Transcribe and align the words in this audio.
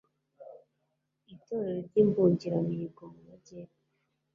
itorero 1.33 1.79
ry'imbungiramihigo 1.87 3.03
mu 3.13 3.21
majyepfo 3.27 3.81